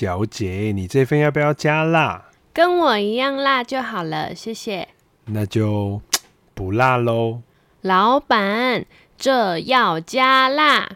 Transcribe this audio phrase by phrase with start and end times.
[0.00, 2.22] 小姐，你这份要不要加辣？
[2.54, 4.88] 跟我一样辣就好了，谢谢。
[5.26, 6.00] 那就
[6.54, 7.40] 不辣喽。
[7.82, 8.86] 老板，
[9.18, 10.88] 这要加辣。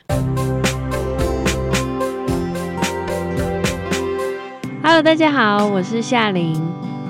[4.83, 6.59] Hello，大家好，我是夏琳。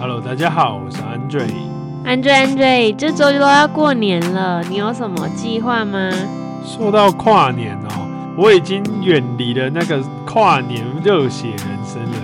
[0.01, 1.49] Hello，大家好，我是 Andre。
[2.05, 6.11] Andre，Andre，这周就都要过年了，你有什么计划吗？
[6.67, 12.19] 说到跨年哦，我已经远离了那个跨年热血人生了。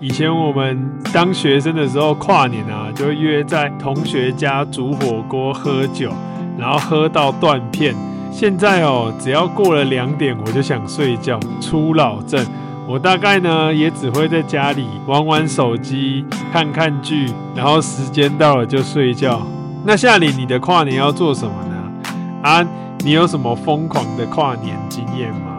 [0.00, 6.12] 以前我们当学生的时候，跨年啊，就约在同学家煮火锅、喝酒，
[6.58, 7.94] 然后喝到断片。
[8.30, 12.44] 现在哦，只要过了两点，我就想睡觉，初老症。
[12.86, 19.40] 我大概呢，也只会在家里玩玩手机、看看剧，然后时间到了就睡觉。
[19.86, 22.10] 那夏琳，你的跨年要做什么呢？
[22.42, 22.66] 啊，
[22.98, 25.53] 你有什么疯狂的跨年经验吗？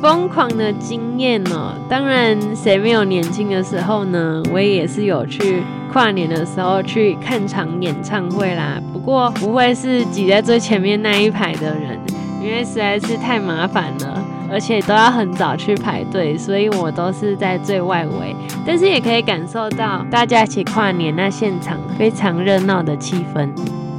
[0.00, 1.74] 疯狂的经验呢？
[1.88, 4.42] 当然，谁没有年轻的时候呢？
[4.52, 8.80] 我也是有去跨年的时候去看场演唱会啦。
[8.92, 11.98] 不过不会是挤在最前面那一排的人，
[12.42, 18.36] 因为实在是太麻烦了，而且都要很早去排队，所以我都是在最外围。
[18.66, 23.48] 但是也可以感受到大家一起跨年那现场非常热闹的气氛。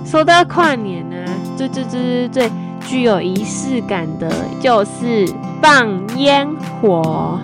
[0.05, 1.15] 说到跨年呢，
[1.57, 2.51] 最最最最最
[2.87, 5.27] 具有仪式感的就是。
[5.59, 6.47] 放烟
[6.79, 7.37] 火，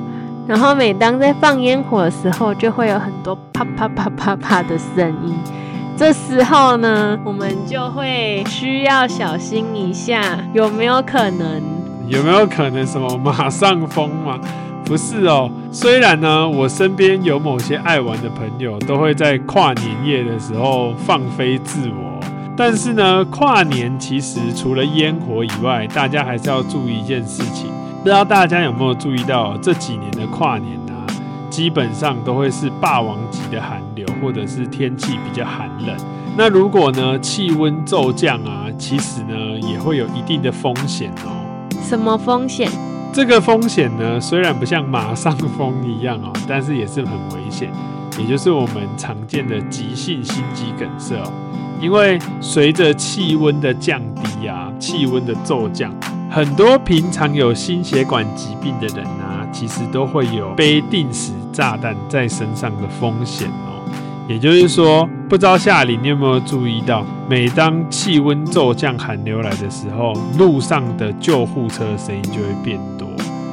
[0.47, 5.35] 然后每当在放烟火的时候，就会有很多啪啪啪啪啪的声音。
[5.97, 11.59] 这时候呢，我们就会需要小心一下，有没有可能？
[12.07, 14.39] 有没有可能什么马上疯吗？
[14.85, 15.49] 不是哦。
[15.71, 22.12] 虽然呢，我身边有某些爱玩的朋友，都会在跨年夜的时候放飞自我，
[22.55, 27.67] 但是呢，跨年其实除了烟火以外，大家还是要注意一件事情。
[28.03, 31.07] 不知道大家有没有注意到，这几年的跨年啊，
[31.49, 35.95] 基本上都会是霸王级的寒流，或者是天气比较寒冷。
[36.37, 39.35] 那如果呢，气温骤降啊，其实呢
[39.67, 41.31] 也会有一定的风险哦。
[41.81, 42.69] 什么风险？
[43.11, 47.71] 这个风险呢，虽然不像马上风一样哦，但是也是很危险，
[48.19, 51.31] 也就是我们常见的急性心肌梗塞哦。
[51.83, 55.93] 因为随着气温的降低啊，气温的骤降。
[56.31, 63.83] 很多平常有心血管疾病的人啊，其实都会有背定时炸弹在身上的风险哦。
[64.29, 73.05] 也就是说，不知道夏琳你有没有注意到，每当气温骤降、寒流来的时候，路上的救护车声音就会变多，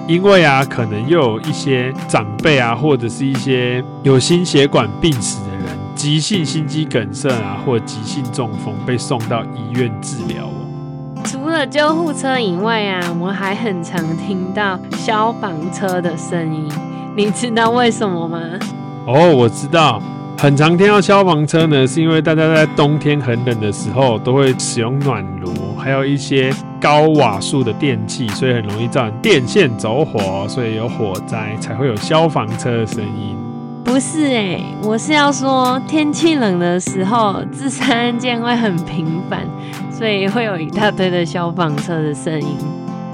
[0.06, 5.38] 因为啊，可能又有一些长辈啊，或者是一些有心血管病史，
[5.94, 10.48] 急性心肌梗塞啊，或急性中风被送到医院治疗。
[11.24, 16.66] 除了救护车以外啊，我还很常听到消防车的声音。
[17.14, 18.40] 你知道为什么吗？
[19.06, 20.00] 哦，我知道，
[20.38, 26.50] 很常听到消防车呢，是因为大家在冬天很冷的时候都会使用暖炉，还有一些
[26.80, 33.36] 高瓦数的电器，所以很容易造成电线走火，所以有火灾才会有消防车的声音。
[33.90, 39.40] 不是哎、我是要说天气冷的时候，自杀案件会很频繁。
[39.90, 42.56] 所以会有一大堆的消防车的声音。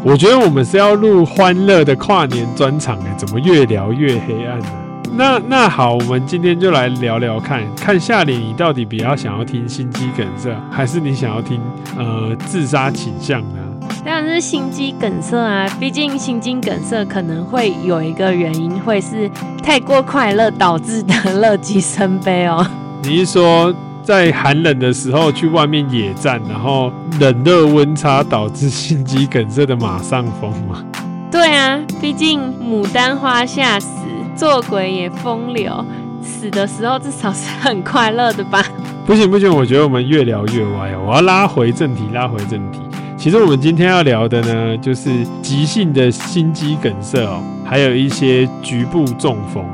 [0.04, 4.66] 我觉得我们是要录欢乐的跨年专场哎，怎么越聊越黑暗呢？
[5.14, 11.58] 那那好，我们今天就来聊聊看看下，你到底比较想要听心肌梗塞，还是你想要听
[11.96, 13.65] 呃自杀倾向呢？
[14.04, 19.30] 当然是心肌梗塞啊，毕竟心肌梗塞可能会有一个原因，会是
[19.62, 22.66] 太过快乐导致的乐极生悲哦。
[23.02, 23.74] 你是说？
[24.02, 30.80] 在寒冷的时候去外面野战，然后冷热温差导致心肌梗塞的马上风吗？
[31.28, 33.88] 对啊，毕竟牡丹花下死，
[34.36, 35.84] 做鬼也风流，
[36.22, 38.64] 死的时候至少是很快乐的吧？
[39.04, 42.78] 不行不行，我觉得我们越聊越歪哦，我要拉回正题，拉回正题。
[43.26, 45.10] 其实我们今天要聊的呢，就是
[45.42, 49.64] 急性的心肌梗塞哦，还有一些局部中风。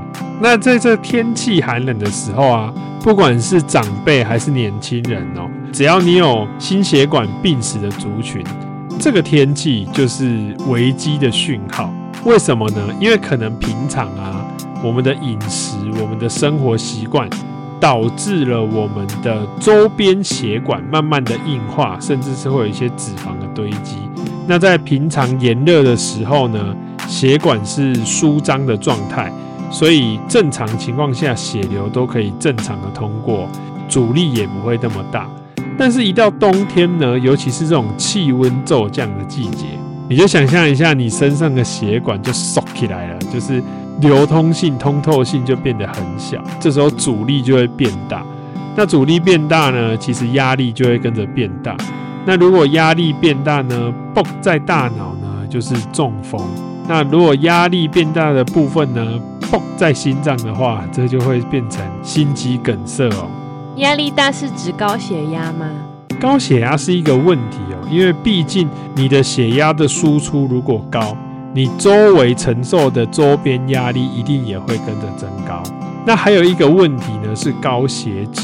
[0.41, 2.73] 那在这天气寒冷的时候啊。
[3.03, 8.43] 不管是长辈还是年轻人哦，只要你有心血管病史的族群，
[8.99, 11.93] 这个天气就是危机的讯号。
[12.25, 12.81] 为什么呢？
[12.99, 14.47] 因为可能平常啊，
[14.83, 17.29] 我们的饮食、我们的生活习惯，
[17.83, 23.97] 导致了我们的周边血管慢慢的硬化，甚至是会有一些脂肪的堆积。
[24.47, 26.77] 那在平常炎热的时候呢，
[27.09, 29.33] 血管是舒张的状态。
[29.69, 33.49] 所以正常情况下，血流都可以正常的通过，
[33.89, 35.27] 阻力也不会那么大。
[35.77, 39.67] 但是，一到冬天呢，尤其是这种气温骤降的季节，
[40.13, 43.63] 你就想象一下，你身上的血管就缩起来了，就是
[44.03, 48.23] 流通性、通透性就变得很小，这时候阻力就会变大。
[48.77, 51.75] 那阻力变大呢，其实压力就会跟着变大。
[52.27, 56.39] 那如果压力变大呢，爆在大脑呢，就是中风。
[56.87, 59.19] 那如果压力变大的部分呢，
[59.51, 63.31] 爆在心脏的话，这就会变成心肌梗塞哦。
[63.77, 65.71] 压力大是指高血压吗？
[66.23, 71.17] 高血压是一个问题哦，因为毕竟你的血压的输出如果高，
[71.53, 75.61] 你周围承受的周边压力一定也会跟着增高。
[76.07, 78.43] 那还有一个问题呢，是高血脂，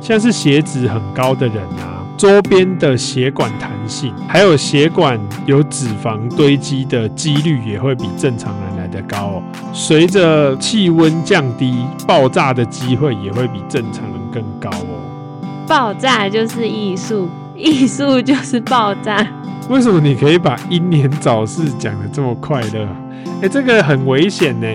[0.00, 5.16] 像是血脂很高的人啊，周边的血管弹性，还有血管
[5.46, 9.42] 有脂肪堆积的几率也会比正常人来得高哦。
[9.72, 11.76] 随着气温降低，
[12.08, 14.98] 爆炸的机会也会比正常人更高哦。
[15.70, 19.24] 爆炸就是艺术，艺术就是爆炸。
[19.68, 22.88] 为什么你可以把英年早逝讲得这么快乐？
[23.40, 24.66] 哎，这个很危险呢。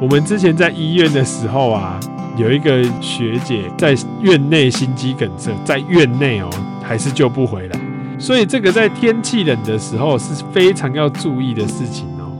[0.00, 1.98] 我们之前在医院的时候啊，
[2.36, 6.48] 有一个学姐在院内心肌梗塞，在院内哦，
[6.80, 7.80] 还是救不回来。
[8.16, 12.30] 所以这个在天气冷的时候是非常要注意的事情哦。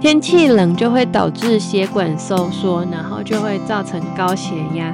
[0.00, 4.92] 天气冷就会导致血管收缩，然后就会造成高血压。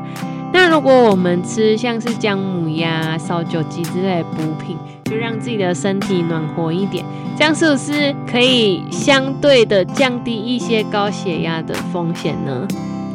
[0.52, 7.04] 那如果我们吃像是姜母鸭、烧酒鸡之类的补品，就让自己的身体暖和一点，
[7.37, 12.69] 这样是不是可以相对的降低一些高血压的风险呢？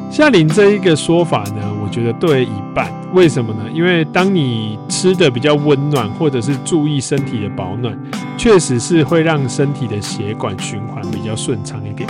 [0.10, 2.92] 夏琳这一个说法呢，我觉得对一半。
[3.13, 3.66] 为什么呢？
[3.74, 7.98] 因为当你吃的比较温暖，或者是注意身体的保暖，
[8.38, 12.10] 确实是会让身体的血管循环比较顺畅一点。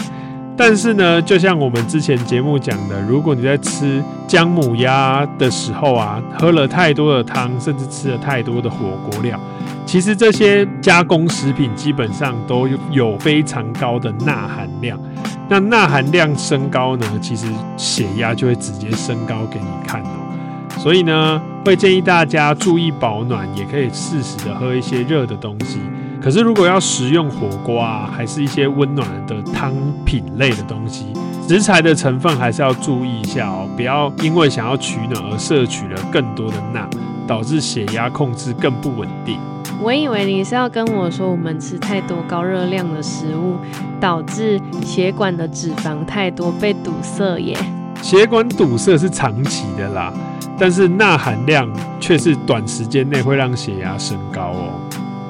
[0.58, 9.40] 但是呢，就像我们之前节目讲的，如果你在吃姜母鸭的时候啊，喝了太多的汤，甚至吃了太多的火锅料，
[9.86, 15.00] 其实这些加工食品基本上都有非常高的钠含量。
[15.48, 17.46] 那钠含量升高呢，其实
[17.78, 20.80] 血压就会直接升高给你看哦。
[20.80, 25.80] 所以呢，会建议大家注意保暖，也可以适时的喝一些热的东西。
[26.28, 31.06] 可是，如果要食用火锅啊，还是一些温暖的汤品类的东西，
[31.48, 36.86] 食材的成分还是要注意一下哦，不要因为想要取暖而摄取了更多的钠，
[37.26, 39.40] 导致血压控制更不稳定。
[39.82, 43.56] 我以为你是要跟我说，我们吃太多高热量的食物，
[43.98, 47.58] 导致血管的脂肪太多被堵塞耶。
[48.02, 50.12] 血管堵塞是长期的啦，
[50.60, 51.66] 但是钠含量
[52.02, 54.74] 却是短时间内会让血压升高哦。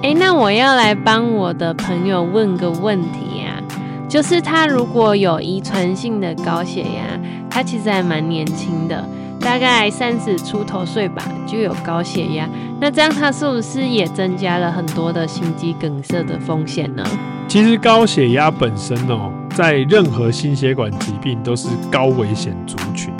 [0.08, 3.62] 哎，那我要来帮我的朋友问个问题呀，
[4.08, 7.20] 就是他如果有遗传性的高血压，
[7.50, 9.06] 他其实还蛮年轻的，
[9.38, 12.48] 大概三十出头岁吧，就有高血压，
[12.80, 17.04] 那这样他是不是也增加了很多的心肌梗塞的风险呢？
[17.50, 23.14] 其实高血压本身哦，在任何心血管疾病都是高危险族群，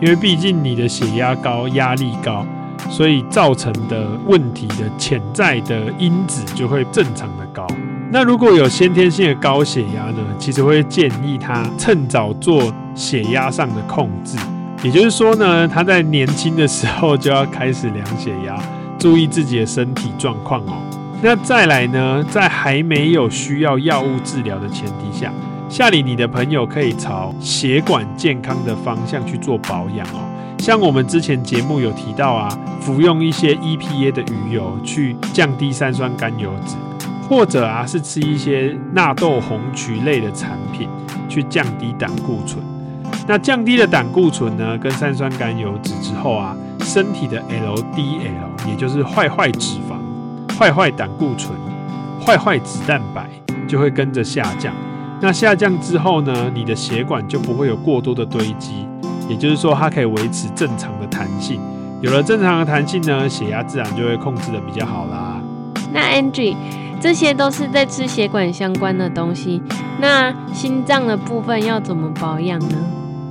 [0.00, 2.46] 因为毕竟你的血压高，压力高。
[2.90, 7.66] 所以造成的问题的潜在的因子就会正常的高。
[8.12, 10.18] 那如果有先天性的高血压呢？
[10.36, 14.36] 其实会建议他趁早做血压上的控制。
[14.82, 18.60] 也就是说呢，他在年轻的时候就要开始量血压，
[18.98, 20.82] 注意自己的身体状况哦。
[21.22, 25.32] 那再来呢，在还没有需要药物治疗的前提下，
[25.68, 30.24] 夏里你的朋友可以朝血管健康的方向去做保养哦。
[30.70, 32.48] 像我们之前节目有提到啊，
[32.80, 36.76] 服用一些 EPA 的鱼油去降低三酸甘油酯，
[37.28, 40.88] 或者啊是吃一些纳豆红曲类的产品
[41.28, 42.62] 去降低胆固醇。
[43.26, 51.50] 那降低了胆固醇呢，跟三酸甘油酯之后啊，身体的 LDL 也就是坏坏脂肪、坏坏胆固醇、
[52.24, 53.28] 坏坏脂蛋白
[53.66, 54.72] 就会跟着下降。
[55.20, 58.86] 那下降之后呢，你的血管就不会有过多的堆积。
[59.30, 61.60] 也就是说，它可以维持正常的弹性。
[62.02, 65.40] 有了正常的弹性呢，血压自然就会控制的比较好啦。
[65.92, 66.56] 那 Angie，
[67.00, 69.62] 这些都是在吃血管相关的东西。
[70.00, 72.76] 那心脏的部分要怎么保养呢？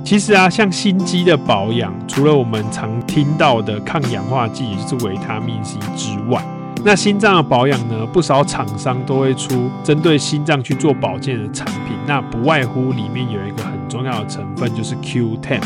[0.02, 6.42] 其实啊，像心肌的保养，除了我们常听到的抗氧化剂，也就是维他命 C 之外，
[6.82, 11.96] 那心脏的保养呢，不少厂商都会出针对心脏去做保健的产品。
[12.06, 15.60] 那不外乎里面有一个很重要的成分，就是 Q10。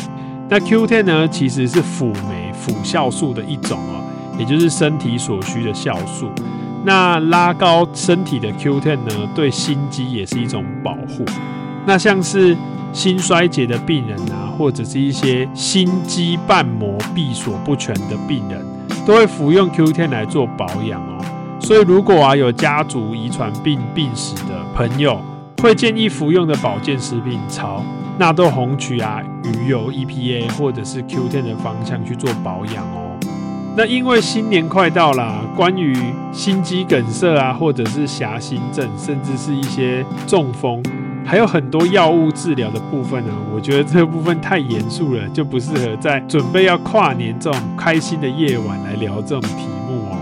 [0.48, 4.04] 那 Q10 呢，其实是辅酶辅酵素的一种哦，
[4.38, 6.30] 也就是身体所需的酵素。
[6.84, 11.24] 那拉高身体的 Q10 呢，对心肌也是一种保护。
[11.86, 12.56] 那像是
[12.92, 18.64] 心衰竭的病人啊，或者是一些心肌瓣膜闭锁不全的病人，
[19.06, 21.24] 都会服用 Q10 来做保养哦。
[21.58, 25.18] 所以如果啊有家族遗传病病史的，朋友，
[25.62, 27.82] 会建议服用的保健食品朝
[28.18, 33.18] 纳豆红曲啊、鱼油、EPA 或者是 Q10 的方向去做保养哦。
[33.76, 35.96] 那因为新年快到啦，关于
[36.32, 40.80] 心肌梗塞啊，或者是狭心症，甚至是一些中风。
[41.26, 50.18] 还有很多药物治疗的部分呢，我觉得这部分太严肃了，就不适合在准备要跨年这种开心的夜晚来聊这种题目哦。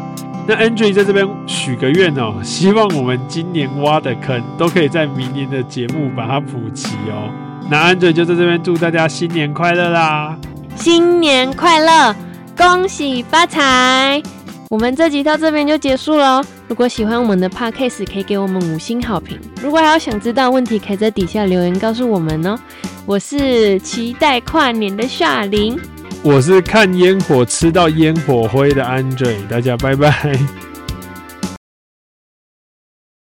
[0.47, 7.29] 那 Andre 在这边许个愿哦，希望我们今年挖的坑都可以在明年的节目把它补齐哦。
[7.71, 10.37] 那 Andre 就在这边祝大家新年快乐啦！
[10.77, 12.15] 新年快乐，
[12.57, 14.23] 恭喜发财！
[14.69, 16.45] 我们这集到这边就结束了哦。
[16.69, 19.39] 如果喜欢我们的 Podcast，可以给我们五星好评。
[19.63, 22.59] 如果还有想知道问题，可以在底下留言告诉我们哦。
[23.05, 25.79] 我是期待跨年的夏琳，
[26.23, 30.39] 我是看烟火吃到烟火灰的 Andre，大家拜拜。